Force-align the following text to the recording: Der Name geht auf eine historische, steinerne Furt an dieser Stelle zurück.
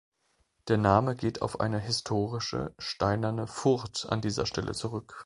Der 0.67 0.77
Name 0.79 1.15
geht 1.15 1.43
auf 1.43 1.59
eine 1.59 1.77
historische, 1.77 2.73
steinerne 2.79 3.45
Furt 3.45 4.07
an 4.09 4.19
dieser 4.19 4.47
Stelle 4.47 4.71
zurück. 4.71 5.19